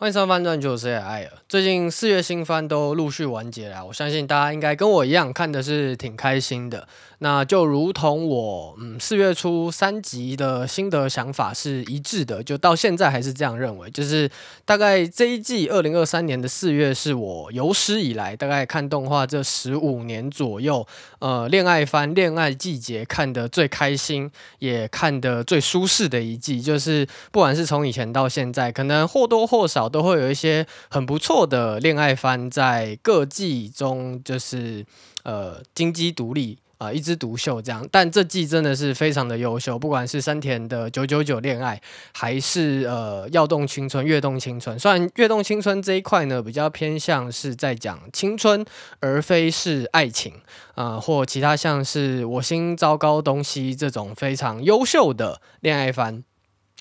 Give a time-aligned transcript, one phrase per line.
[0.00, 1.32] 欢迎收看翻转九，我是艾尔。
[1.46, 6.88] 最近四月新番都陆续完结了，我相信大家应该跟我一样看的是挺开心的。
[7.22, 13.90] 那就如同我嗯四月初三集的心得想法是一致的，就到现在还是这样认为。
[13.90, 14.30] 就是
[14.64, 20.86] 大概这一季二零二三年的四月是我有史以来大概看动画这十五年左右，
[21.18, 24.30] 呃，恋爱番恋爱季节看得最开心，
[24.60, 26.58] 也看得最舒适的一季。
[26.58, 34.86] 就是不管是从以前到现在，可能或多或少都会有一些很不错的恋爱番在各季中，就是
[35.24, 36.58] 呃金鸡独立。
[36.80, 41.78] 啊、一枝独秀这样，但这季真的是非常的优秀，不管是山田的九九九恋爱，
[42.14, 44.78] 还是呃跃动青春、跃动青春。
[44.78, 48.64] 虽然跃动青春这一块呢，比较偏向是在讲青春，
[49.00, 50.32] 而非是爱情
[50.74, 56.24] 啊、或其他像是我心糟糕东西这种非常优秀的恋爱番。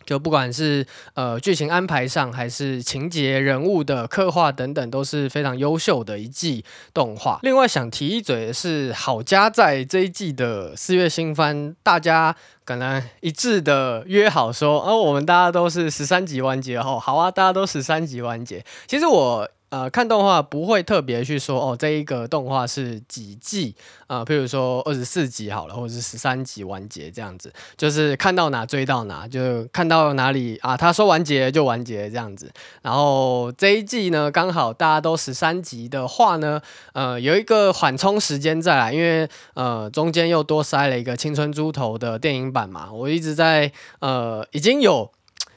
[0.09, 7.39] 就不管是呃剧情安排上，还是情节人物的刻画等等，都是非常优秀的一季动画。
[7.43, 18.65] 另外想提一嘴的是，好家在这一季的四月新番，大家可能一致的约好说，哦、我们大家都是十三集完结哦，好啊，大家都十三集完结。
[18.87, 19.47] 其实我。
[19.69, 23.75] 呃，看动画不会特别去说哦，这一个动画是几季
[24.07, 24.19] 啊？
[24.19, 32.51] 呃，譬如说二十四集好了，或者是十三集完结这样子，就是看到哪追到哪，就看到哪里啊，他说完结就完结这样子。
[32.81, 36.59] 然后这一季呢，刚好大家都十三集的话呢，
[36.93, 45.11] 呃，有一个缓冲时间再来，因为呃中间又多塞了一个青春猪头的电影版嘛，我一直在呃已经有。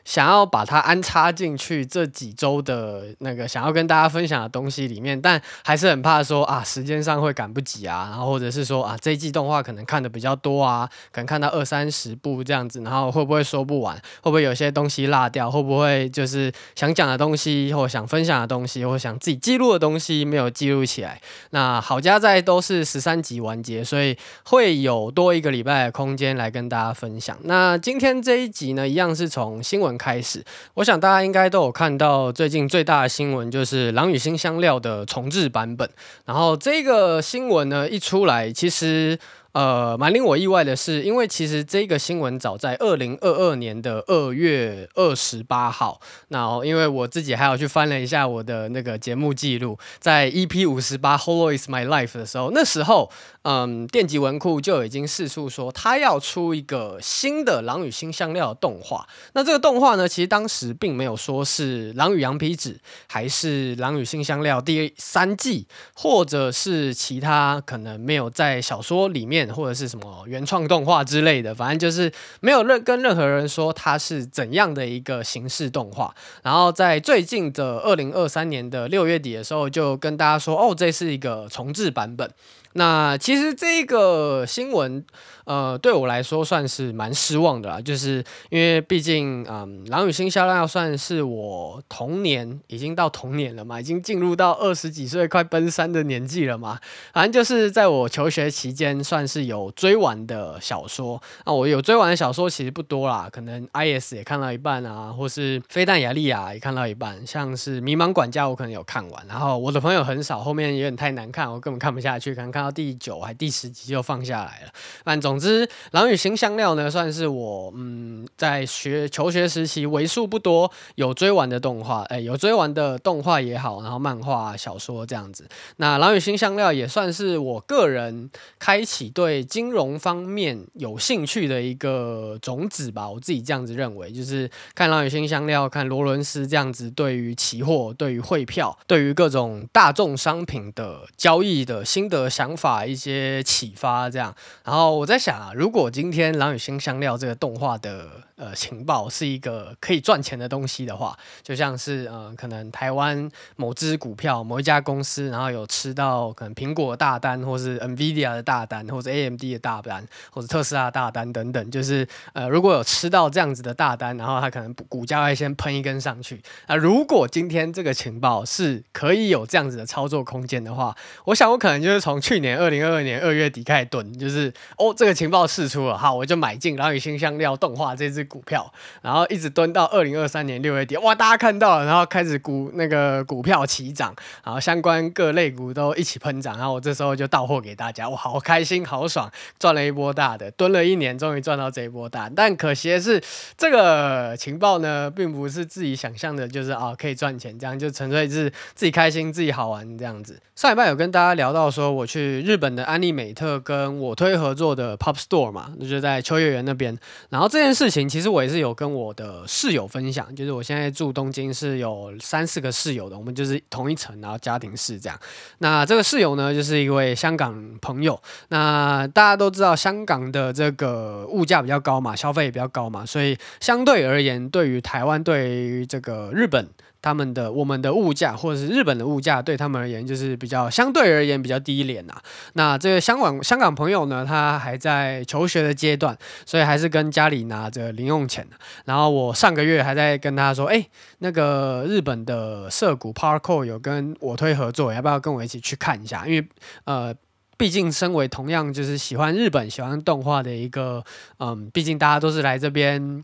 [0.04, 13.96] 想要把它安插进去这几周的那个想要跟大家分享的东西里面，但还是很怕说啊，时间上会赶不及啊，然后或者是说啊，这一季动画可能看的比较多啊，可能看到二三十部这样子，然后会不会说不完？
[14.20, 15.48] 会不会有些东西落掉？
[15.48, 21.20] 会不会就是想讲的东西或想分享的东西或想自己记录的东西没有记录起来？
[21.50, 27.38] 那好家在都是十三集完结，所以会有多一个礼拜的空间来跟大家分享。
[27.44, 29.91] 那今天这一集呢，一样是从新闻。
[29.98, 30.44] 开始，
[30.74, 35.88] 我想大家应该都有看到最近最大的新闻，就是《狼与新香料》的重置版本。
[36.24, 39.18] 然后这个新闻呢一出来，其实。
[39.52, 53.10] 呃，蛮令我意外的是，因为其实这个新闻早在二零二二年的二月二十八号，那因为我自己还有去翻了一下我的那个节目记录，在 EP 五十八《Hollow Is My Life》的时候，那时候，
[53.42, 59.06] 嗯，电极文库就已经释出说他要出一个新的《狼与辛香料》的动画。
[59.34, 62.72] 那这个动画呢，其实当时并没有说是《狼与羊皮纸》，
[63.06, 69.41] 还是《狼与辛香料》第三季，或者是其他可能没有在小说里面。
[69.48, 76.14] 或者是什么原创动画之类的，反正就是没有任跟任何人说它是怎样的一个形式动画。
[76.42, 82.30] 然后在最近的二零二三年的六月底的时候，就跟大家说，哦，这是一个重置版本。
[82.74, 85.04] 那其实这个新闻，
[85.44, 96.78] 呃，对我来说算是蛮失望的啦，就是因为毕竟，嗯，《狼与辛香料》算是我童年，已经到童年了嘛，已经进入到二十几岁快奔三的年纪了嘛。
[97.12, 101.20] 反正就是在我求学期间，算是有追完的小说。
[101.44, 114.72] 那我有追完的小说其实不多啦，可能《I.S》也看到一半啊，或是《飞弹雅莉亚》也看到一半，像是《迷茫管家》我可能有看完，然后我的朋友很少，后面有点太难看，我根本看不下去，看看到第九还第十集就放下来了。
[115.04, 125.48] 但总之，《狼与辛香料》呢，算是我嗯在学求学时期为数不多有追完的动画，哎，有追完的动画也好，然后漫画、小说这样子。
[125.76, 133.08] 那《狼与辛香料》也算是我个人开启对金融方面有兴趣的一个种子吧。
[133.08, 144.34] 我自己这样子认为，就是看《狼与辛香料》，看罗伦斯这样子，对于期货、对于汇票、对于各种大众商品的交易的心得想法一些启发，这样。
[144.64, 166.42] 然后我在想啊，如果今天《狼与辛香料》这个动画的呃情报是一个可以赚钱的东西的话，就像是呃可能台湾某只股票某一家公司，然后有吃到可能苹果的大单，或是 NVIDIA 的大单，或者 AMD 的大单，或者特斯拉大单等等，就是呃如果有吃到这样子的大单，然后它可能股价会先喷一根上去。
[166.66, 170.96] 那如果今天这个情报是可以有这样子的操作空间的话，
[171.26, 192.28] 我想我可能就是从去年二零二二年二月底开始蹲，就是哦，这个情报释出了，好，我就买进《然后与辛香料》动画这支股票，然后一直蹲到二零二三年六月底，哇，大家看到了，然后开始股那个股票齐涨，然后相关各类股都一起喷涨，然后我这时候就到货给大家，哇，好开心，好爽，赚了一波大的，蹲了一年，终于赚到这一波大。
[192.34, 193.22] 但可惜的是，
[193.56, 200.40] 这个情报呢，并不是自己想象的，就是啊可以赚钱，这样就纯粹是自己开心、自己好玩这样子。
[200.54, 206.98] 上礼拜有跟大家聊到说，我去日本的安利美特跟我推合作的 Pop Store 嘛，那就在秋叶原那边。
[207.28, 215.18] 然后这件事情，其实我也是有跟我的室友分享，就是我现在住东京是有三四个室友的，我们就是同一层，然后家庭式这样。
[215.58, 218.20] 那这个室友呢，就是一位香港朋友。
[218.48, 226.68] 那大家都知道，香港的这个物价比较高嘛，消费也比较高嘛，所以相对而言，对于台湾，对于这个日本。
[227.02, 232.14] 他们的我们的物价，或者是日本的物价，对他们而言就是比较相对而言比较低廉呐。
[232.54, 236.16] 那这个香港香港朋友呢，他还在求学的阶段，
[236.46, 238.46] 所以还是跟家里拿着零用钱。
[238.84, 240.86] 然后我上个月还在跟他说，哎，
[241.18, 246.24] 那个日本的涩谷 PARCO 有跟我推合作，要不要跟我一起去看一下？
[246.26, 246.48] 因为
[246.84, 247.14] 呃。
[247.56, 251.04] 毕竟，身为同样就是喜欢日本、喜欢动画的一个，
[251.38, 253.22] 嗯，毕竟大家都是来这边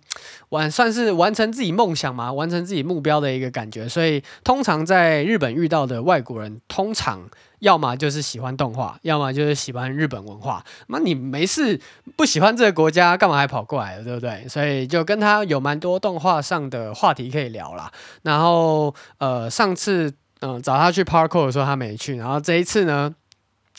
[0.51, 3.89] 完，算是完成自己梦想嘛，完成自己目标的一个感觉。
[3.89, 7.29] 所以，通常在日本遇到的外国人，通常
[7.59, 10.65] 要么就是喜欢动画，要么就是喜欢日本文化。
[10.87, 11.81] 那你没事
[12.15, 14.47] 不喜欢这个国家，干嘛还跑过来了，对不对？
[14.47, 17.91] 所以就跟他有蛮多动画上的话题可以聊啦。
[18.23, 22.17] 然后，呃，上次嗯找他去 Parko 的时候，他没去。
[22.17, 23.13] 然后这一次呢？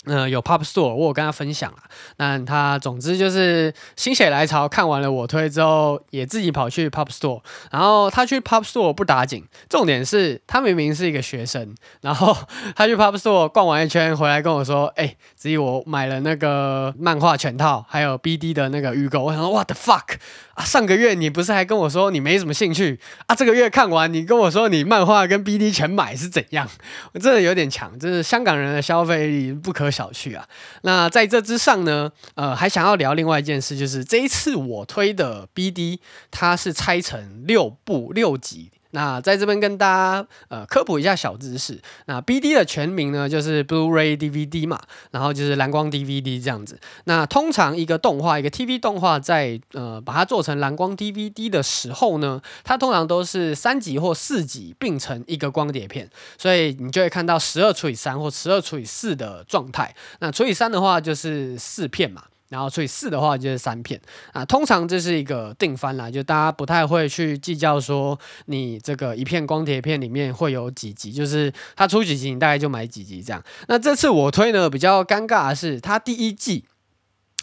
[0.05, 1.77] 嗯、有 Pop Store，我有跟他分享了。
[2.17, 7.41] 那他总之就是心血来潮，看完了我推之后，也自己跑去 Pop Store。
[7.69, 12.35] 然后他去 Pop Store 不打紧，重点是他明明是一个学生，然后
[12.77, 20.15] 他去 Pop Store 逛完一圈回来跟我说：“哎、欸，子怡，我买了那个漫画全套，还有 BD 的那个预购。”我想说：“What the fuck
[20.53, 20.63] 啊！
[20.63, 22.97] 上个月你不是还跟我说你没什么兴趣
[23.27, 23.35] 啊？
[23.35, 26.65] 这个月看完你跟我说你漫画跟 BD 全买是怎样？
[27.13, 30.47] 我真的有点强，就是香港人的消费力不可。”小去啊，
[30.83, 35.99] 那在这之上呢，呃，还想要聊另外一件事，就是这一次我推的 BD，
[36.31, 38.71] 它是拆成六部六集。
[38.91, 41.79] 那在这边跟大家呃科普一下小知识。
[42.05, 44.79] 那 BD 的全名呢，就是 Blu-ray DVD 嘛，
[45.11, 46.79] 然后就是蓝光 DVD 这样子。
[47.05, 59.95] 那通常一个动画，一个 TV 动画在呃把它做成蓝光 DVD 的时候呢，它通常都是三集或四集并成一个光碟片，所以你就会看到十二除以三或十二除以四的状态。
[60.19, 62.23] 那除以三的话就是四片嘛。
[62.49, 63.99] 然后除以四的话就是三片
[64.33, 73.41] 啊，通常这是一个定番啦，就大家不太会去计较说你这个一片光碟片里面会有几集，就是它出几集你大概就买几集这样。
[73.67, 76.65] 那这次我推呢比较尴尬的是，它第一季。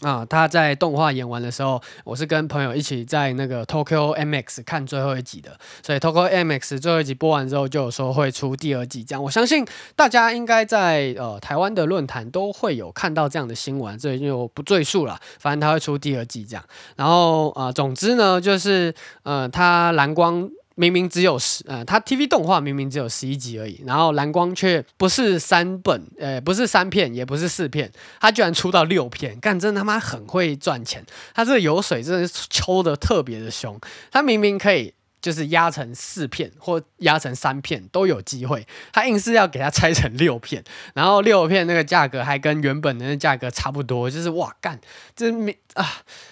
[0.03, 16.65] 啊，他在动画演完的时候，我是跟朋友一起在那个 Tokyo MX 看最后一集的，所以 Tokyo MX 最后一集播完之后，就有说会出第二季，这样我相信大家应该在呃台湾的论坛都会有看到这样的新闻，这就不赘述了，反正他会出第二季这样，
[16.97, 20.51] 然后呃，总之呢，就是呃，他蓝光。
[20.77, 27.91] 明明只有十，呃，它 TV 动画明明只有十一集而已，然后蓝光却不是三本，呃，不是三片，也不是四片，
[28.21, 33.77] 它居然出到六片，干，真他妈很会赚钱，它这个油水真的是抽得特别的凶，
[34.13, 34.95] 它明明可以。
[35.19, 40.63] 就是压成四片或压成三片都有机会，他硬是要给它拆成六片，
[40.95, 44.79] 然后六片那个价格还跟原本的那价格差不多，就是哇干，
[45.17, 45.87] 这没啊，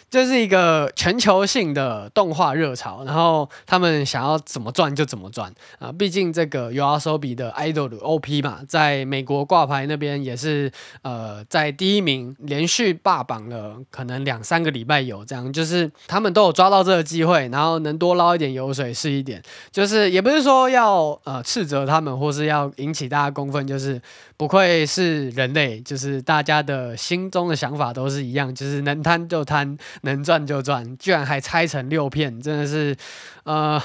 [0.08, 18.94] 就是一个全球性的动画热潮，然后他们想要怎么赚就怎么赚啊，毕竟这个 YOASOBI 的 idol OP 嘛，在美国挂牌那边也是呃在第一名，连续霸榜了可能两三个礼拜有这样，就是他们都有抓到这个机会，然后能多捞一点油水。
[18.94, 19.42] 是一点，
[19.72, 24.00] 就是也不是说要呃斥责他们，或是要引起大家公愤，就是
[24.36, 32.96] 不愧是人类，就是大家的心中的想法都是一样，就是能贪就贪，能赚就赚，居然还拆成六片，真的是
[33.44, 33.82] 呃。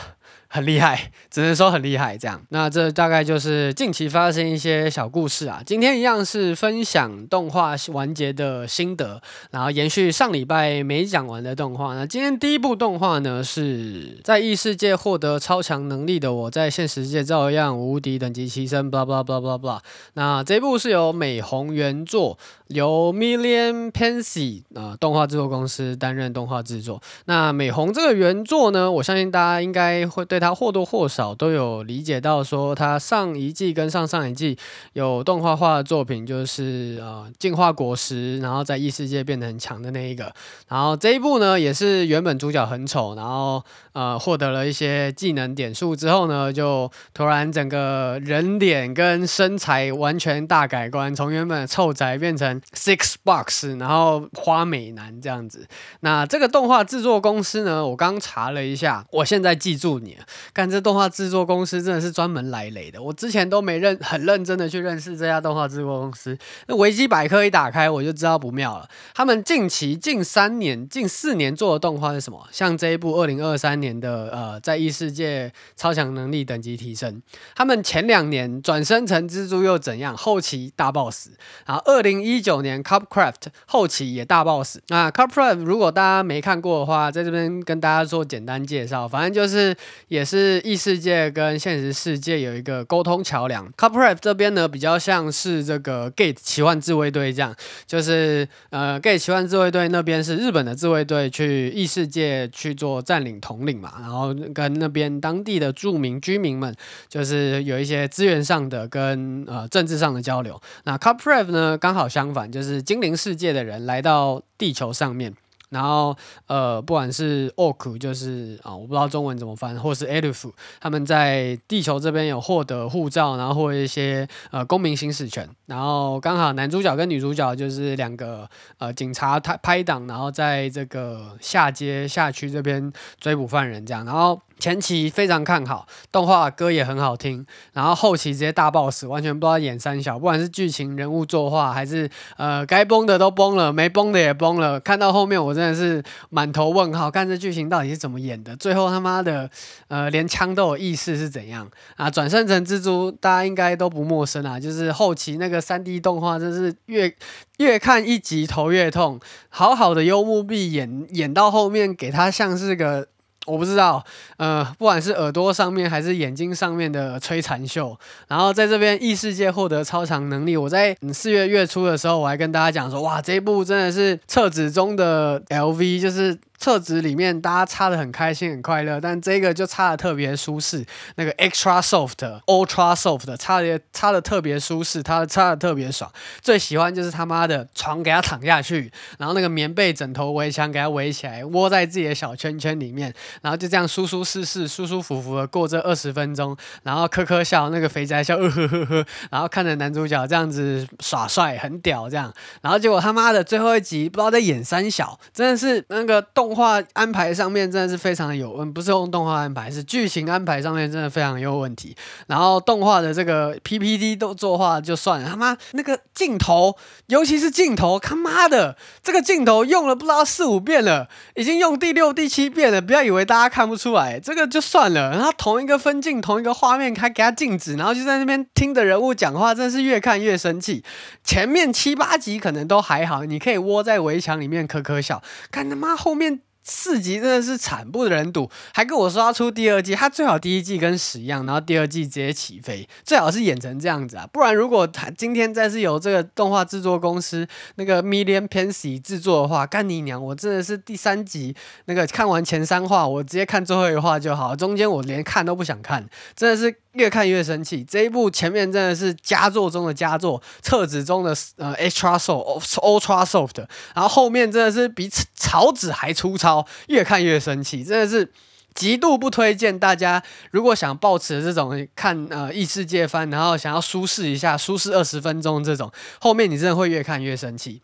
[0.51, 2.17] 很厉害，只能说很厉害。
[2.17, 5.61] 这样，那这大概就是近期发生一些小故事啊。
[5.63, 11.93] 今天一样是分享动画完结的心得，然后延续上礼拜没讲完的动画。
[11.93, 19.79] 那今天第一部动画呢，是在异世界获得超强能力的我，在现实界照样无敌，等级提升，blah blah blah blah blah。
[20.13, 22.39] 那这一部是由美红原作，
[22.69, 26.99] 由 Million Pansy 啊、动画制作公司担任动画制作。
[27.25, 30.38] 那美红这个原作呢，我相信大家应该会对。
[30.39, 34.57] 他或多或少都有理解到说，他上一季跟上上一季
[34.93, 40.33] 有动画化的作品，就是呃进化果实，然后在异世界变得很强的那一个。
[40.67, 55.67] 然后这一部呢，也是原本主角很丑，然后呃获得了一些技能点数之后呢，就突然整个人脸跟身材完全大改观，从原本的臭宅变成 six box，然后花美男这样子。
[56.01, 60.23] 那这个动画制作公司呢，我刚查了一下，我现在记住你了。
[60.53, 66.37] 干，这动画制作公司真的是专门来雷的，我之前都没认很认真的去认识这家动画制作公司。
[66.67, 68.87] 那维基百科一打开，我就知道不妙了。
[69.13, 72.47] 他们近期近三年、近四年做的动画是什么？
[72.51, 77.21] 像这一部二零二三年的呃，在异世界超强能力等级提升。
[77.55, 80.15] 他们前两年转生成蜘蛛又怎样？
[80.15, 81.31] 后期大爆死。
[81.65, 84.81] 然后二零一九年 Cupcraft 后期也大爆死。
[84.89, 89.75] 那 Cupcraft 如果大家没看过的话，在这边跟大家做简单介绍，反正就是
[90.07, 93.71] 也也是异世界跟现实世界有一个沟通桥梁。
[93.77, 97.55] Cupcraft 这边呢，比较像是这个 Gate 奇幻自卫队这样，
[97.87, 106.75] 就是呃 Gate 奇幻自卫队那边是日本的自卫队去异世界去做占领统领嘛，然后跟那边当地的著名居民们
[107.07, 110.61] 就是有一些资源上的跟呃政治上的交流。
[110.83, 115.33] 那 Cupcraft 呢，刚好相反，就是精灵世界的人来到地球上面。
[115.69, 116.15] 然后，
[116.47, 125.47] 呃，不管是 Ork 就是啊，我不知道中文怎么翻，或是 Elf，他们在地球这边有获得护照，然后或一些呃公民行使权。
[125.67, 128.49] 然后刚好男主角跟女主角就是两个
[128.79, 134.03] 呃警察拍拍档，然后在这个下街下区这边追捕犯人这样。
[134.05, 134.41] 然后。
[134.59, 144.79] 前期非常看好，动画歌也很好听，然后后期直接大爆死，完全不知道演三小，不管是剧情、人物作画，还是呃该崩的都崩了，没崩的也崩了。
[144.79, 148.55] 看到后面我真的是满头问号，看这剧情到底是怎么演的？
[148.57, 149.49] 最后他妈的，
[149.87, 152.09] 呃，连枪都有意识是怎样啊？
[152.09, 157.15] 转生成蜘蛛，大家应该都不陌生啊，就是后期那个三 D 动画，真是越
[157.59, 159.19] 越看一集头越痛。
[159.47, 163.07] 好好的幽默币演演到后面，给他像是个。
[163.49, 164.03] 我不知道，
[164.37, 170.55] 呃，不管是耳朵上面还是眼睛上面的摧残秀，然后在这边异世界获得超常能力。
[170.55, 176.37] 我在四月月初的时候，我还跟大家讲说，哇，这一部真的是厕纸中的 LV，就是。
[176.59, 180.85] 厕纸里面大家擦的很开心很快乐，但这个就擦的特别舒适，
[181.15, 186.11] 那个 extra soft、ultra soft 擦的擦的特别舒适，它擦的特别爽。
[186.41, 206.48] 最喜欢就是他妈的床给他躺下去，然后那个棉被、枕头、围墙给他围起来，窝在自己的小圈圈里面，然后就这样舒舒适适、舒舒服服的过这二十分钟，然后呵呵笑，那个肥宅笑，呃呵呵呵，然后看着男主角这样子耍帅，很屌这样，然后结果他妈的最后一集不知道在演三小，真的是那个动。
[206.49, 211.95] 动画安排上面真的是非常的有问，不是用动画安排，是剧情安排上面真的非常有问题。
[212.25, 216.75] 然后动画的这个 PPT 都作画就算了，他妈那个镜头，
[217.05, 222.81] 尤其是镜头，他妈的这个镜头用了不知道四五遍了，已经用第六、第七遍了。
[222.81, 225.11] 不要以为大家看不出来，这个就算了。
[225.11, 230.83] 然后同一个分镜，同一个画面，还给他静止，然后就在那边听的人物讲话，真是越看越生气。
[231.23, 236.38] 前面七八集可能都还好，你可以窝在围墙里面可可笑，看他妈后面。
[236.69, 250.23] 四集真的是惨不忍睹，还跟我说要出第二季，他最好第一季跟屎一样，然后第二季直接起飞，最好是演成这样子啊，不然如果他今天再是由这个动画制作公司那个 Million Pensy 制作的话，干你娘！
[250.23, 256.75] 我真的是第三集那个看完前三话，我直接看最后一话就好，中间我连看都不想看，真的是。
[256.93, 263.57] 越看越生气，这一部前面真的是佳作中的佳作，册子中的呃 extra soft ultra soft，
[263.93, 268.31] 然后后面真的是比草纸还粗糙，越看越生气，真的是
[268.73, 270.21] 极度不推荐大家。
[270.51, 277.81] 如果想抱持这种看呃异世界番，然后想要舒适一下，舒适二十分钟这种，后面你真的会越看越生气。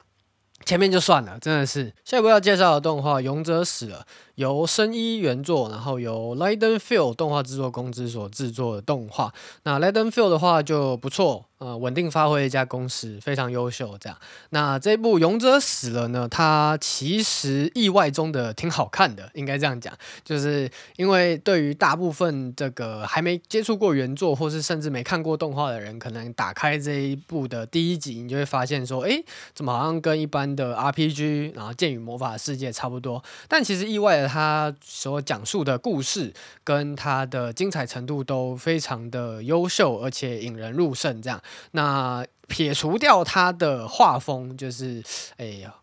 [0.63, 1.93] 前面就算了，真的是。
[2.03, 3.99] 下一部要介绍的动画《勇者死了》。
[4.35, 9.33] 由生一原作，然后由 Leiden Film 动画制作公司所制作的动画。
[9.63, 13.97] 那 Leiden Film 的话就不错，呃，稳定发挥一家公司，非常优秀。
[13.97, 14.17] 这样，
[14.49, 19.93] 那这部《勇者死了》呢，它其实意外中的挺好看的，应该这样讲，
[20.25, 33.23] 就是因为对于大部分这个还没接触过原作，或是甚至没看过动画的人，可能打开这一部的第一集，你就会发现说，哎，怎么好像跟一般的 RPG，然后剑与魔法世界差不多？
[33.47, 34.25] 但其实意外的。
[34.35, 41.21] 他所讲述的故事跟他的精彩程度都非常的优秀，而且引人入胜。
[41.21, 45.01] 这样，那撇除掉他的画风，就是，
[45.37, 45.73] 哎呀，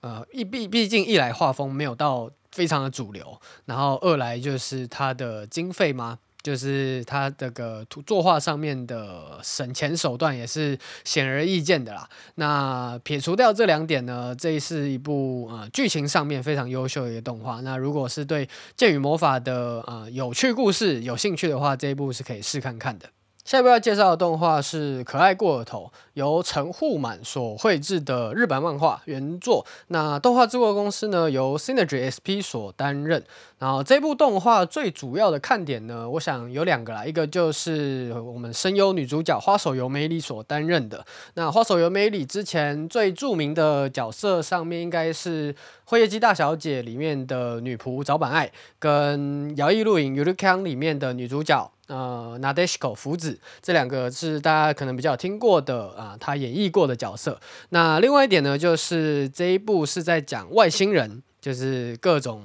[0.00, 6.18] 呃，一毕毕竟一来画风没有到非常的主流，然后二来就是它的经费嘛。
[6.42, 12.08] 就是他这个图作画上面的省钱手段也是显而易见的啦。
[12.36, 17.60] 那撇除掉这两点呢，这是一部呃剧情上面非常优秀的一个动画。
[17.60, 23.08] 那如果是对剑与魔法的呃有趣故事有兴趣的话，这一部是可以试看看的。
[23.42, 29.66] 下一部要介绍的动画是《可爱过头》，由陈户满所绘制的日本漫画原作。
[29.88, 33.24] 那动画制作公司呢，由 Synergy SP 所担任。
[33.58, 41.04] 然后这部动画最主要的看点呢，我想有两个啦，一个就是我们声优女主角花守由美里所担任的。
[41.34, 45.52] 那花守由美里之前最著名的角色上面应该是
[45.84, 51.70] 《辉夜姬大小姐》里面的女仆早坂爱，跟《摇曳露营 Yurukang》里面的女主角。
[51.90, 57.38] 呃 n a d e s h k o 福子这两个是大家可能比较听过的啊，他演绎过的角色。
[57.70, 62.42] 那另外一点呢，就是这一部是在讲外星人，就是各种。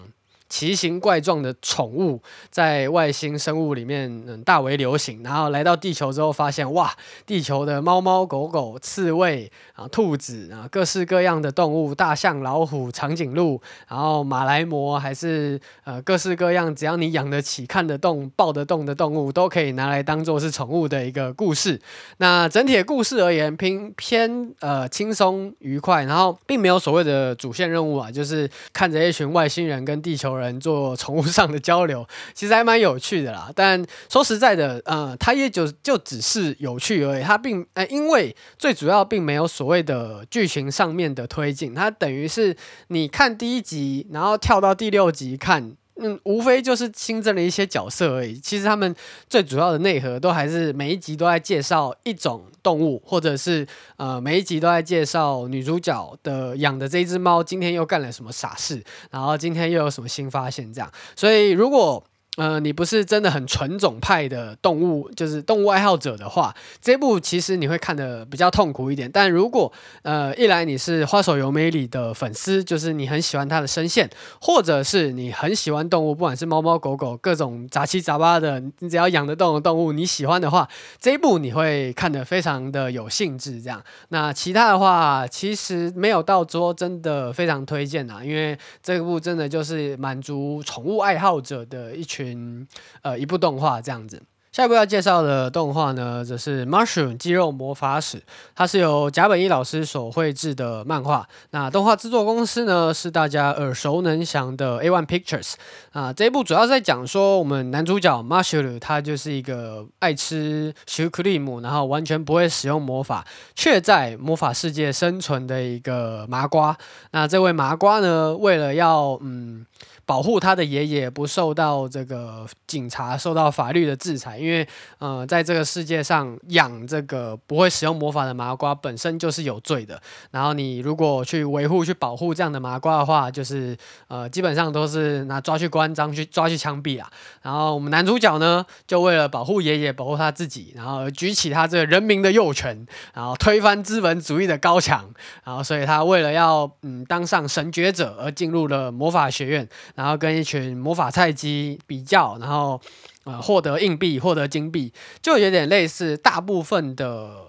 [0.55, 6.89] 奇形怪状的宠物在外星生物里面嗯大为流行，然后来到地球之后发现哇，
[7.25, 21.77] 地球的猫猫狗狗、刺猬啊、兔子啊，各式各样的动物，大象、老虎、长颈鹿，然后马来貘，还是呃各式各样，只要你养得起、看得动、抱得动的动物，都可以拿来当做是宠物的一个故事。
[22.19, 33.52] 那整体的故事而言，偏偏呃轻松愉快，然后并没有所谓的主线任务啊，就是看着一群外星人跟地球人做宠物上的交流，其实还蛮有趣的啦。
[33.56, 37.24] 但说实在的，呃，它也就就只是有趣而已。
[37.24, 42.56] 它并呃，因为最主要并没有所谓的剧情上面的推进，它等于是
[42.88, 45.75] 你看第一集，然后跳到第六集看。
[46.05, 48.38] 嗯，无非就是新增了一些角色而已。
[48.39, 48.95] 其实他们
[49.27, 53.65] 最主要的内核都还是每一集都在介绍一种动物，或者是
[53.97, 60.91] 呃每一集都在介绍女主角的养的这只猫今天又干了什么傻事，然后今天又有什么新发现这样。
[61.15, 62.03] 所以如果
[62.38, 69.10] 呃，你不是真的很纯种派的动物，就是动物爱好者的话，这部其实你会看得比较痛苦一点。
[69.10, 74.10] 但如果呃，一来你是花手由美里的粉丝，就是你很喜欢它的声线，
[74.42, 80.68] 或者是你很喜欢动物，不管是猫猫狗狗各种杂七杂八的，你只要养得动的动物，你喜欢的话，
[81.00, 83.62] 这一部你会看得非常的有兴致。
[83.62, 92.25] 这样，那其他的话，其实没有到说真的非常推荐啊，因为这部真的就是满足宠物爱好者的一群。
[92.34, 92.67] 嗯，
[93.01, 94.22] 呃，一部动画这样子。
[94.51, 98.17] 下一部要介绍的动画呢，则是《Mushroom 肌肉魔法使》，
[98.55, 101.27] 它是由甲本一老师所绘制的漫画。
[101.50, 105.55] 那动画制作公司呢，是大家耳熟能详的 A One Pictures。
[105.92, 116.77] 啊，这一部主要在讲说，我们男主角 Mushroom 他就是一个爱吃巧克力姆，然后完全不会使用魔法，却在魔法世界生存的一个麻瓜。
[117.11, 119.66] 那这位麻瓜呢，为了要嗯。
[120.05, 124.68] 保护他的爷爷不受到这个警察受到法律的制裁，因为
[125.00, 130.00] 呃，在这个世界上养这个不会使用魔法的麻瓜本身就是有罪的。
[130.29, 133.75] 然后你如果去维护、去保护这样的麻瓜的话，就是
[134.07, 137.11] 呃，基本上都是拿抓去关张、去抓去枪毙啊。
[137.41, 145.11] 然后我们男主角呢，就为了保护爷爷、保护他自己，然后举起他这个人民的右拳，然后推翻资本主义的高墙。
[145.44, 149.68] 然后所以他为了要嗯当上神觉者而进入了魔法学院。
[149.96, 152.79] 然后跟一群魔法菜鸡比较，然后
[153.24, 157.05] 呃获得硬币、获得金币，就有点类似大部分的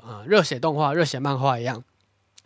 [0.06, 1.82] 呃热血动画、热血漫画一样。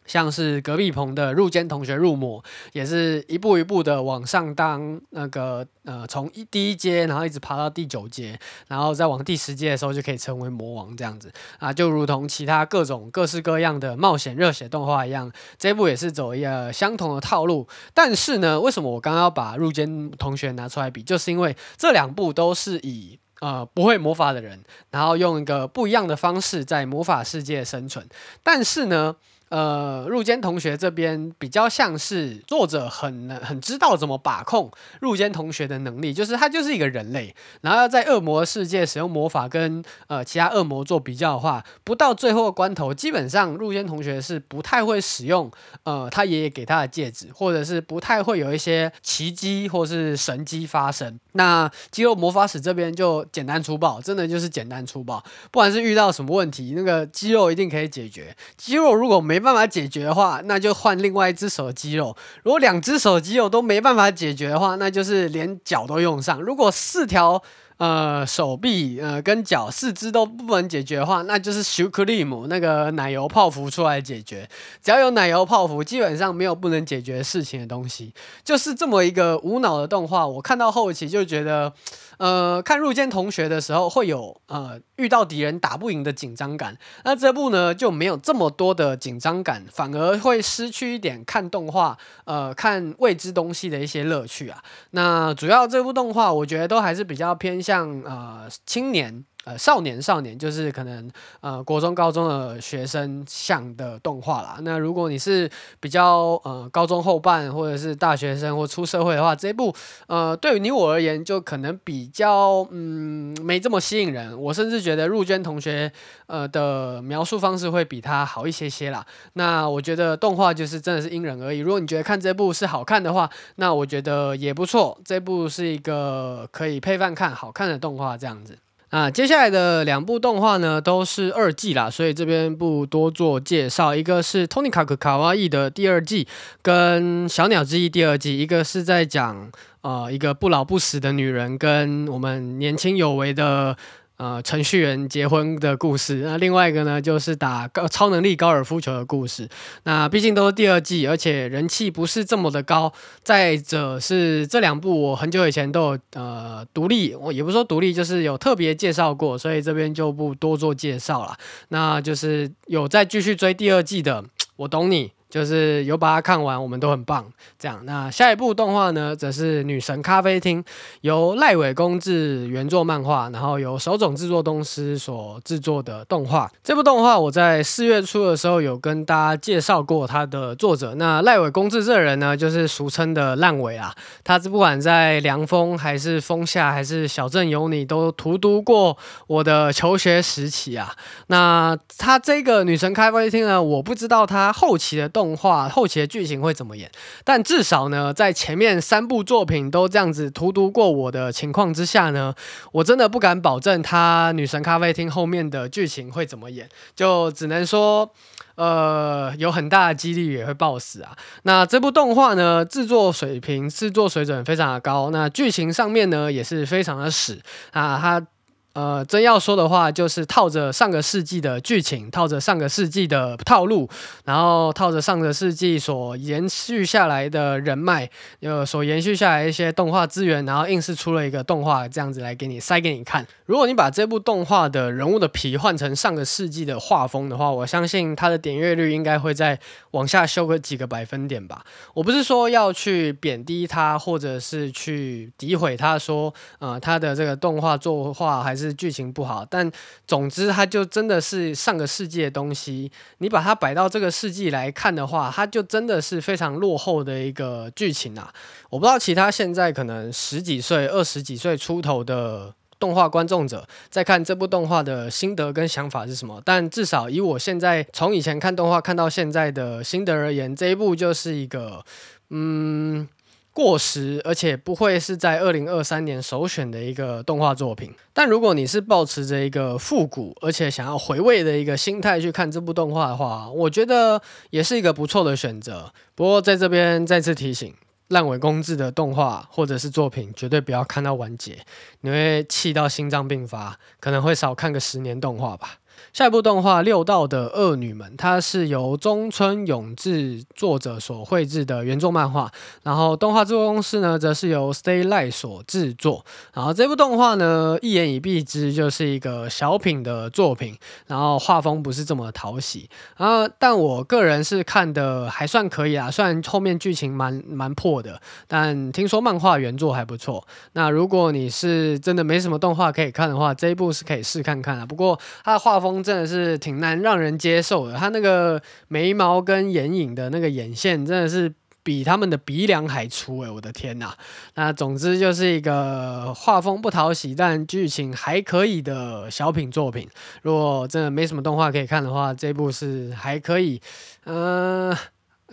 [0.06, 17.68] 像是隔壁棚的入间同学入魔，也是一步一步的往上当那个呃，从一第一阶，然后一直爬到第九阶，然后再往第十阶的时候就可以成为魔王这样子啊，就如同其他各种各式各样的冒险热血动画一样，这部也是走一个相同的套路。
[17.94, 28.08] 但是呢，为什么我刚刚把入间同学拿出来比，就是因为这两部都是以呃不会魔法的人，然后用一个不一样的方式在魔法世界生存，
[28.42, 29.14] 但是呢。
[29.50, 45.50] 呃，入间同学这边比较像是作者很很知道怎么把控入间同学的能力，就是他就是一个人类，然后要在恶魔世界使用魔法跟呃其他恶魔做比较的话，不到最后关头，基本上入间同学是不太会使用
[45.82, 51.18] 呃他爷爷给他的戒指，或者是不太会有一些奇迹或是神迹发生。
[51.32, 58.36] 那肌肉魔法使这边就简单粗暴，真的就是简单粗暴，不管是遇到什么问题，那个肌肉一定可以解决。
[58.56, 62.14] 肌肉如果没没办法解决的话，那就换另外一只手的肌肉。
[62.42, 66.40] 如果两只手肌肉都没办法解决的话，那就是连脚都用上。
[66.40, 67.42] 如果四条
[67.79, 74.47] 呃手臂呃跟脚四肢都不能解决的话，那就是シュークリーム那个奶油泡芙出来解决。
[74.81, 78.13] 只要有奶油泡芙，基本上没有不能解决事情的东西。
[78.43, 81.73] 就是这么一个无脑的动画，我看到后期就觉得。
[82.17, 94.63] 呃，看入间同学的时候会有呃遇到敌人打不赢的紧张感，那这部呢就没有这么多的紧张感，反而会失去一点看动画呃看未知东西的一些乐趣啊。
[94.91, 99.24] 那主要这部动画我觉得都还是比较偏向 像呃青年。
[99.44, 104.58] 呃，少年少年就是可能呃，国中高中的学生向的动画啦。
[104.60, 105.50] 那如果你是
[105.80, 109.74] 比较呃高中后半或者是大学生或出社会的话，这一部
[110.08, 114.38] 呃对于你我而言就可能比较嗯没这么吸引人。
[114.38, 115.90] 我甚至觉得入间同学
[116.26, 119.06] 呃的描述方式会比他好一些些啦。
[119.32, 121.60] 那我觉得动画就是真的是因人而异。
[121.60, 125.00] 如果你觉得看这部是好看的话，那我觉得也不错。
[125.02, 128.58] 这部是一个可以配饭看好看的动画，这样子。
[128.89, 133.93] 啊，接下来的两部动画呢，都是二季啦，所以这边不多做介绍。
[133.93, 136.27] 一个是《とにかくかわいい》的第二季，
[136.61, 143.75] 跟《小鸟之翼》第二季，一个是在讲呃一个不老不死的女人跟我们年轻有为的。
[144.20, 146.16] 呃，程序员结婚的故事。
[146.16, 149.48] 那另外一个呢，就是打高超能力高尔夫球的故事。
[149.84, 152.92] 那毕竟都是第二季，而且人气不是这么的高。
[153.22, 161.34] 再者是这两部，我很久以前都有呃独立，我也不是说独立，就是有特别介绍过，所以这边就不多做介绍了。
[161.68, 164.22] 那就是有再继续追第二季的，
[164.56, 165.12] 我懂你。
[165.30, 167.24] 就是有把它看完，我们都很棒。
[167.58, 170.62] 这样，那下一部动画呢，则是《女神咖啡厅》，
[171.02, 176.50] 由赖伟公治原作漫画，然后由手冢制作东司所制作的动画。
[176.64, 180.94] 这部动画我在四月初的时候有跟大家介绍过它的作者。
[180.96, 183.94] 那赖伟公治这人呢，就是俗称的烂尾啊。
[184.24, 190.94] 他不管在凉风还是风下还是小镇有你，都荼毒过我的求学时期啊。
[191.26, 196.90] 那他这个《女神咖啡厅》呢，我不知道他后期的动动画后期的剧情会怎么演？
[197.24, 202.34] 但至少呢，在前面三部作品都这样子荼毒过我的情况之下呢，
[202.72, 208.10] 我真的不敢保证他《女神咖啡厅》后面的剧情会怎么演，就只能说，
[208.54, 211.14] 呃，有很大的几率也会爆死啊。
[211.42, 217.38] 那这部动画呢，制作水平、制作水准非常的高，那剧情上面呢也是非常的屎
[217.72, 218.26] 啊，它。
[218.72, 223.88] 呃，真要说的话，就是套着上个世纪的剧情，套着上个世纪的套路，
[224.24, 228.08] 然后套着上个世纪所延续下来的人脉，
[228.42, 233.26] 呃，所延续下来一些动画资源，然后硬是出了一个动画这样子来给你塞给你看。
[233.44, 239.58] 如果你把这部动画的人物的皮换成上个世纪的画风的话，我相信它的点阅率应该会再
[239.90, 241.64] 往下修个几个百分点吧。
[241.92, 248.59] 我不是说要去贬低它，或者是去诋毁它，说呃，它的这个动画作画还是。
[248.60, 249.70] 是剧情不好，但
[250.06, 252.90] 总之它就真的是上个世纪的东西。
[253.18, 258.32] 你把它摆到这个世纪来看的话，它就真的是非常落后的一个剧情啊！
[258.68, 271.84] 我不知道其他现在可能十几岁、二十几岁出头的动画观众者在看这部动画的心得跟想法是什么，但至少以我现在从以前看动画看到现在的心得而言，这一部就是一个
[272.28, 273.08] 嗯。
[273.52, 277.92] 过时，而且不会是在二零二三年首选的一个动画作品。
[278.12, 285.92] 但如果你是抱持着一个复古而且想要回味的一个心态去看这部动画的话，我觉得也是一个不错的选择。
[286.14, 287.74] 不过在这边再次提醒，
[288.08, 291.58] 烂尾工制的动画或者是作品，绝对不要看到完结，
[292.02, 295.79] 你会气到心脏病发，可能会少看个十年动画吧。
[296.12, 302.50] 下一部动画《六道的恶女们》，它是由中村永志作者所绘制的原作漫画，
[302.82, 306.24] 然后动画制作公司呢，则是由 Stay Light 所制作。
[306.52, 312.88] 然后这部动画呢，一言以蔽之，就是一个小品的作品，然后画风不是这么讨喜。
[313.16, 320.42] 然后，但我个人是看的还算可以啊，虽然后面剧情蛮蛮破的，但听说漫画原作还不错。
[320.72, 324.86] 那如果你是真的没什么动画可以看的话，这一部是可以试看看啊。
[324.86, 325.89] 不过它的画风。
[326.02, 333.50] 真的是挺难让人接受的，他那个眉毛跟眼影的那个眼线，真的是比他们的鼻梁还粗哎！
[333.50, 334.12] 我的天呐，
[334.54, 340.06] 那总之就是一个画风不讨喜，但剧情还可以的小品作品。
[340.42, 343.80] 如果真的没什么动画可以看的话，这部是还可以，
[344.24, 344.98] 嗯、呃，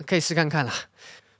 [0.05, 0.73] 可以试看看啦。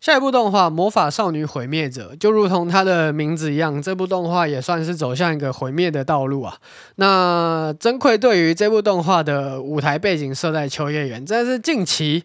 [0.08, 6.56] 下一部动画《魔法少女毁灭者》就如同它的名字一样，这部动画也算是走向一个毁灭的道路啊。
[6.96, 12.24] 那真愧对于这部动画的舞台背景设在秋叶原，这是近期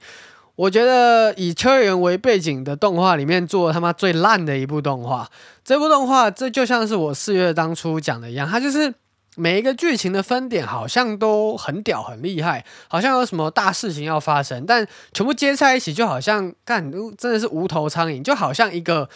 [0.55, 5.29] 我觉得以秋叶原为背景的动画里面做他妈最烂的一部动画。
[5.65, 8.95] 这部动画这就像是我四月当初讲的一样，它就是
[9.37, 19.09] 每一个剧情的分点好像都很屌很厉害，好像有什么大事情要发生，但全部接在一起就好像干真的是无头苍蝇，就好像一个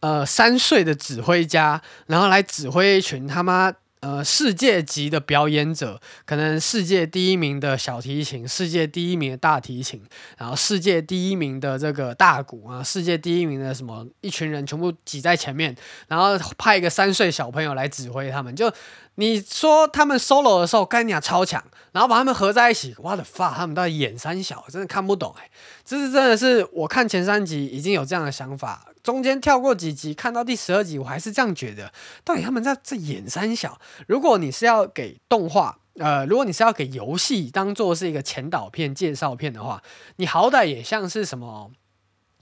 [0.00, 3.72] 呃三岁的指挥家，然后来指挥一群他妈。
[4.00, 10.02] 呃，世界级的表演者，可能世界第一名的小提琴，世界第一名的大提琴，
[10.38, 15.76] 然后世界第一名的这个大鼓啊，世界第一名的什么，一群人全部挤在前面，
[16.08, 18.72] 然后派一个三岁小朋友来指挥他们，就。
[19.16, 25.50] 你说他们 solo 的时候，干你娘超强，然后把他们合在一起，what the fuck，他们到底演三小，真的看不懂哎、欸。
[25.84, 31.92] 这是真的是我看前三集已经有这样的想法，中间跳过几集，看到第十二集，我还是这样觉得，
[32.24, 33.80] 到底他们在在演三小？
[34.06, 39.82] 如果你是要给动画，呃，如果你是要给游戏当做是一个前导片、介绍片的话，
[40.16, 41.70] 你好歹也像是什么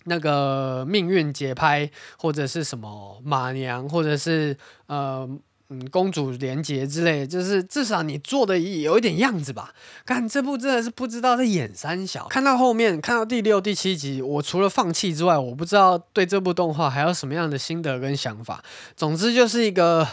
[0.05, 4.57] 那个命运节拍，或者是什么马娘，或者是
[4.87, 5.29] 呃。
[5.71, 9.75] 嗯，公主连结之类，就是至少你做的有一点样子吧。
[10.07, 18.65] 看这部真的是不知道在演三小，看到后面看到第六、第七集，我除了放弃之外，我不知道对这部动画还有什么样的心得跟想法。
[18.97, 20.09] 总之就是一个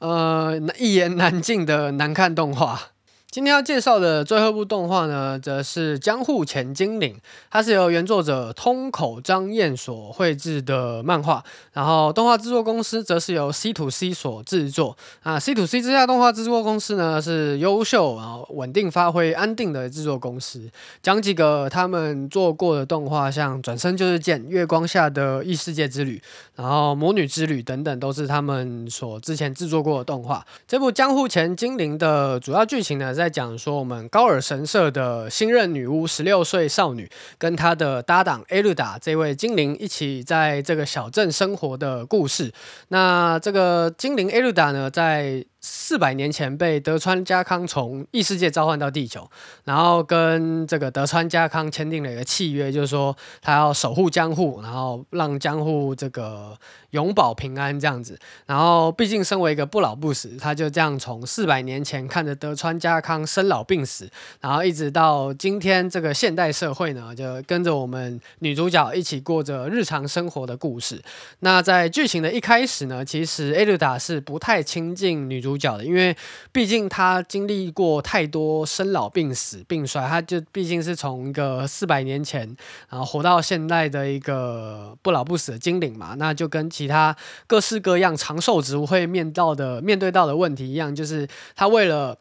[0.00, 2.93] 呃一言难尽的难看动画。
[3.34, 7.14] 今天要介绍的最后一部动画呢，则是《江户前精灵》，
[7.50, 11.42] 它是由原作者通口张彦所绘制的漫画，
[11.72, 14.96] 然后动画制作公司则是由 C to C 所制作。
[15.24, 20.70] 啊，C to C 这家动画制作公司呢，是优秀然后稳定发挥、安定的制作公司。
[21.02, 26.18] 讲几个他们做过的动画，像《转身就是剑》、《月光下的异世界之旅》，
[26.54, 30.46] 然后《魔女之旅》等等，都是他们所之前制作过的动画。
[30.68, 42.52] 这部《江户前精灵》的主要剧情呢，在在讲说，我们高尔神社的新任女巫十六岁少女跟她的搭档艾露达这位精灵一起在这个小镇生活的故事。
[42.88, 49.26] 那这个精灵艾露达呢，在四百年前被德川家康从异世界召唤到地球，
[49.64, 56.54] 然后跟这个德川家康签订了一个契约，就是说他要守护江户，然后让江户这个
[56.90, 58.18] 永保平安这样子。
[58.44, 64.06] 然后毕竟身为一个不老不死，他就这样从四百年前看着德川家康生老病死，
[64.42, 71.00] 然后一直到今天这个现代社会呢，就跟着我们女主角一起过着日常生活的故事。
[71.40, 75.53] 那在剧情的一开始呢，其实艾露达是不太亲近女主。
[75.54, 76.16] 主角的，因为
[76.50, 82.40] 毕竟他经历过太多生老病死、病衰，他就毕竟是从一个四百年前，
[82.88, 92.18] 然后活到现在的一个不老不死的精灵嘛，那就跟其他各式各样长寿植物会面到的面对到的问题一样，就是他为了。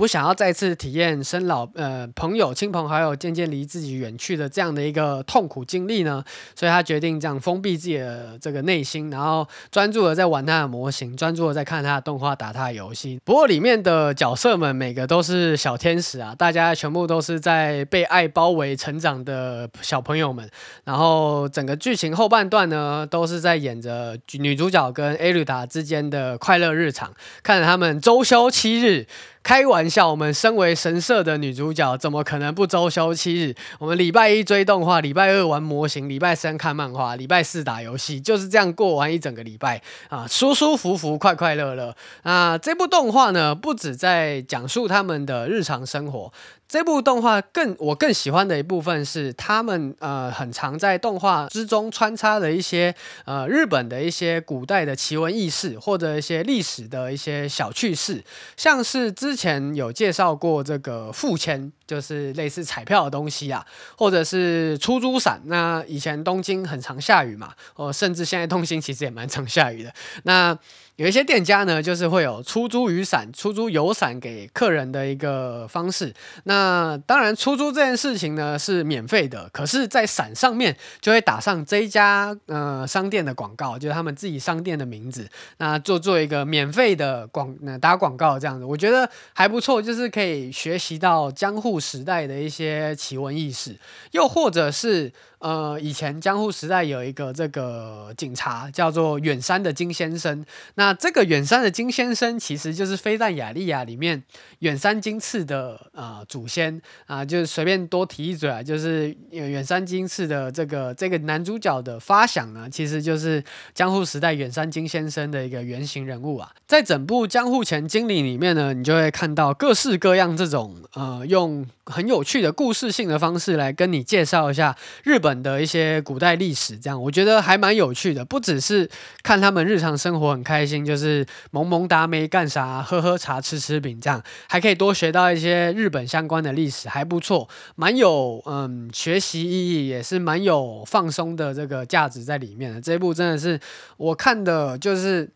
[0.00, 6.24] 不想要再次体验生老呃朋友亲朋好友渐渐离自己远去的这样的一个痛苦经历呢，
[6.56, 13.20] 所以他决定这样封闭自己的这个内心，然后专注的在玩他的模型，专注的在看他的动画、打他的游戏。
[13.26, 20.48] 不过里面的角色们每个都是小天使啊，大家全部都是在被爱包围成长的小朋友们。
[20.84, 29.06] 然后整个剧情后半段呢，都是在演着女主角跟艾瑞达之间的快乐日常，看着他们周休七日。
[29.42, 33.54] 开玩笑，我们身为神社的女主角，怎么可能不周休七日？
[33.78, 41.96] 我们礼拜一追动画，礼拜二玩模型，礼拜三看漫画，礼拜四打游戏，就是这样过完一整个礼拜啊，舒舒服服，快快乐乐。
[42.22, 46.32] 啊，这部动画呢，不止在讲述他们的日常生活。
[46.70, 58.22] 这部动画更我更喜欢的一部分是，他们呃很常在动画之中穿插的一些呃日本的一些古代的奇闻异事，或者一些历史的一些小趣事，
[58.56, 63.66] 像是之前有介绍过这个付签，就是类似彩票的东西啊，
[63.98, 65.42] 或者是出租伞。
[65.46, 69.92] 那以前东京很常下雨嘛，哦，甚至现在东京其实也蛮常下雨的。
[70.22, 70.56] 那
[71.00, 76.12] 有一些店家呢，就是会有出租雨伞、出租油伞给客人的一个方式。
[76.44, 85.26] 那当然，出租这件事情呢是免费的，可是，在伞上面就会打上这一家呃商店的广告，就是他们自己商店的名字。
[85.56, 93.74] 那做做一个免费的广打广告这样子，我觉得还不错，就是可以学习到江户时代的一些奇闻异事，
[94.10, 95.10] 又或者是。
[95.40, 100.44] 呃，以前江户时代有一个这个警察叫做远山的金先生。
[100.74, 104.22] 那这个远山的金先生其实就是飞弹亚莉亚里面
[104.60, 113.42] 远山金次的呃祖先啊、就是随便多提一嘴啊，就是远山金次的这个这个男主角的发想呢，其实就是
[113.74, 116.50] 江户时代远山金先生的一个原型人物啊。
[116.66, 128.24] 在整部江户前精灵里面呢，你就会看到各式各样这种呃用很有趣的故事性的方式来跟你介绍一下日本的一些古代历史，这样我觉得还蛮有趣的。
[128.24, 128.88] 不只是
[129.22, 142.80] 看他们日常生活很开心，就是萌萌哒没干啥，喝喝茶，吃吃饼，这样还可以多学到一些日本相关的历史，还不错，蛮有嗯学习意义，也是蛮有放松的这个价值在里面的。
[142.80, 143.58] 这一部真的是
[143.96, 145.30] 我看的，就是。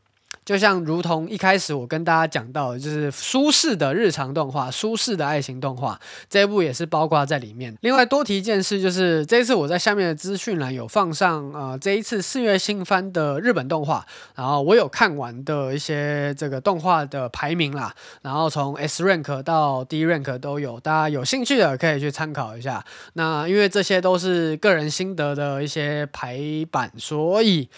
[0.45, 7.75] 就像如同一开始我跟大家讲到的，就是舒适的日常动画、舒适的爱情动画，这一部也是包括在里面。
[7.81, 14.05] 另外多提一件事，就是这一次我在下面的资讯栏有放上呃这一次四月新番的日本动画，
[14.35, 22.85] 然后我有看完的一些这个动画的排名啦，然后从 S rank 到 D rank 都有，大家有兴趣的可以去参考一下。
[23.15, 26.39] 那因为这些都是个人心得的一些排
[26.71, 27.69] 版，所以。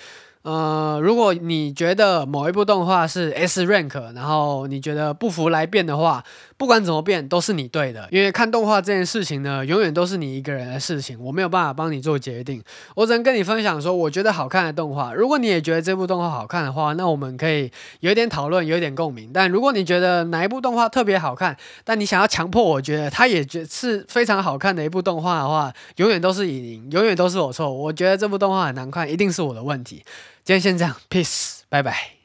[0.47, 6.23] 呃，如果你觉得某一部动画是 S rank，然后你觉得不服来辩的话，
[6.57, 12.63] 不管怎么辩都是你对的，因为看动画这件事情呢，永远都是你一个人的事情，我没有办法帮你做决定，
[12.95, 15.13] 我只能跟你分享说，我觉得好看的动画。
[15.13, 19.33] 如果你也觉得这部动画好看的话，那我们可以有点讨论，有点共鸣。
[19.35, 27.69] 但如果你觉得哪一部动画特别好看，但你想要强迫我觉得它也觉是非常好看的一部动画的话，永远都是你赢，永远都是我错。
[27.69, 30.05] 我觉得这部动画很难看，一定是我的问题。
[30.47, 32.16] 今天先这样，peace，拜拜。